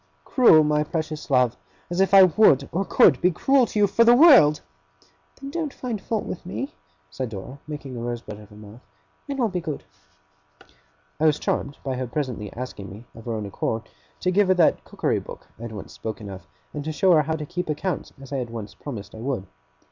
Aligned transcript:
'Cruel, 0.25 0.63
my 0.63 0.83
precious 0.83 1.29
love! 1.29 1.55
As 1.91 2.01
if 2.01 2.11
I 2.11 2.23
would 2.23 2.67
or 2.71 2.83
could 2.83 3.21
be 3.21 3.29
cruel 3.29 3.67
to 3.67 3.77
you, 3.77 3.85
for 3.85 4.03
the 4.03 4.15
world!' 4.15 4.61
'Then 5.39 5.51
don't 5.51 5.71
find 5.75 6.01
fault 6.01 6.25
with 6.25 6.43
me,' 6.43 6.73
said 7.11 7.29
Dora, 7.29 7.59
making 7.67 7.95
a 7.95 7.99
rosebud 7.99 8.39
of 8.39 8.49
her 8.49 8.55
mouth; 8.55 8.81
'and 9.29 9.39
I'll 9.39 9.47
be 9.47 9.61
good.' 9.61 9.83
I 11.19 11.27
was 11.27 11.37
charmed 11.37 11.77
by 11.83 11.97
her 11.97 12.07
presently 12.07 12.51
asking 12.53 12.89
me, 12.89 13.05
of 13.13 13.25
her 13.25 13.33
own 13.33 13.45
accord, 13.45 13.89
to 14.21 14.31
give 14.31 14.47
her 14.47 14.55
that 14.55 14.83
cookery 14.85 15.19
book 15.19 15.45
I 15.59 15.61
had 15.61 15.71
once 15.71 15.93
spoken 15.93 16.31
of, 16.31 16.47
and 16.73 16.83
to 16.83 16.91
show 16.91 17.11
her 17.11 17.21
how 17.21 17.35
to 17.35 17.45
keep 17.45 17.69
accounts 17.69 18.11
as 18.19 18.33
I 18.33 18.37
had 18.37 18.49
once 18.49 18.73
promised 18.73 19.13
I 19.13 19.19
would. 19.19 19.45